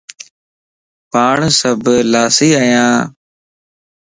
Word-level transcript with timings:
پاڻ 1.11 1.37
سڀ 1.59 1.81
لاسي 2.11 2.49
ايان 2.61 2.93